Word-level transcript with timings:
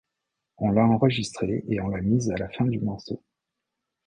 On 0.57 0.71
l'a 0.71 0.83
enregistrée 0.83 1.63
et 1.67 1.79
on 1.79 1.89
l'a 1.89 2.01
mise 2.01 2.31
à 2.31 2.35
la 2.35 2.49
fin 2.49 2.65
du 2.65 2.79
morceau. 2.79 3.21